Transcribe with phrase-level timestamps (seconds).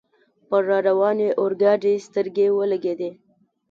[0.47, 3.09] پر را روانې اورګاډي سترګې ولګېدې.